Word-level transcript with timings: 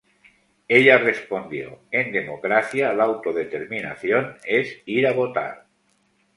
Ella 0.67 0.97
respondió 0.97 1.83
"En 1.91 2.11
democracia, 2.11 2.91
la 2.91 3.03
autodeterminación 3.03 4.35
es 4.43 4.79
ir 4.87 5.05
a 5.05 5.13
votar. 5.13 5.67